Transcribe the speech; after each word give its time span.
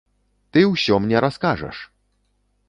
Ты 0.55 0.63
ўсё 0.71 0.97
мне 1.03 1.17
раскажаш! 1.27 1.77